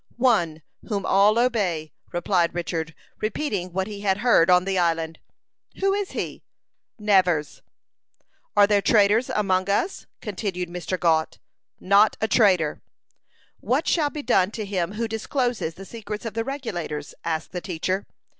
[0.17, 5.19] "One, whom all obey," replied Richard, repeating what he had heard on the island.
[5.79, 6.41] "Who is he?"
[6.97, 7.61] "Nevers."
[8.57, 10.99] "Are there traitors among us?" continued Mr.
[10.99, 11.37] Gault.
[11.79, 12.81] "Not a traitor."
[13.59, 17.61] "What shall be done to him who discloses the secrets of the Regulators?" asked the
[17.61, 18.07] teacher.